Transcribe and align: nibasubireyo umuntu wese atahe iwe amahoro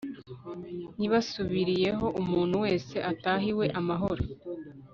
nibasubireyo 0.99 2.05
umuntu 2.21 2.55
wese 2.65 2.95
atahe 3.11 3.45
iwe 3.53 3.65
amahoro 3.79 4.23